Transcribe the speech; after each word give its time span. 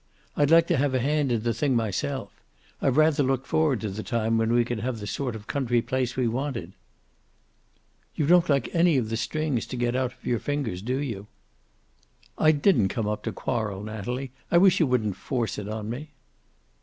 I'd 0.35 0.49
like 0.49 0.65
to 0.65 0.77
have 0.77 0.95
a 0.95 0.99
hand 0.99 1.31
in 1.31 1.43
the 1.43 1.53
thing 1.53 1.75
myself. 1.75 2.41
I've 2.81 2.97
rather 2.97 3.21
looked 3.21 3.45
forward 3.45 3.81
to 3.81 3.89
the 3.91 4.01
time 4.01 4.39
when 4.39 4.51
we 4.51 4.65
could 4.65 4.79
have 4.79 4.97
the 4.99 5.05
sort 5.05 5.35
of 5.35 5.45
country 5.45 5.79
place 5.83 6.15
we 6.15 6.27
wanted." 6.27 6.73
"You 8.15 8.25
don't 8.25 8.49
like 8.49 8.73
any 8.73 8.97
of 8.97 9.09
the 9.09 9.15
strings 9.15 9.67
to 9.67 9.75
get 9.77 9.95
out 9.95 10.15
of 10.17 10.25
your 10.25 10.39
fingers, 10.39 10.81
do 10.81 10.97
you?" 10.97 11.27
"I 12.35 12.51
didn't 12.51 12.87
come 12.87 13.07
up 13.07 13.21
to 13.25 13.31
quarrel, 13.31 13.83
Natalie. 13.83 14.31
I 14.49 14.57
wish 14.57 14.79
you 14.79 14.87
wouldn't 14.87 15.17
force 15.17 15.59
it 15.59 15.69
on 15.69 15.87
me." 15.91 16.09